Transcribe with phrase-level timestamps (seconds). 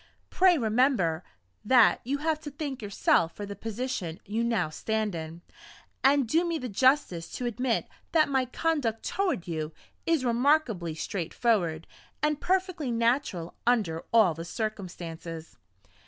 [0.31, 1.23] Pray remember
[1.63, 5.43] that you have to thank yourself for the position you now stand in;
[6.03, 9.71] and do me the justice to admit that my conduct toward you
[10.07, 11.85] is remarkably straightforward,
[12.23, 15.57] and perfectly natural under all the circumstances."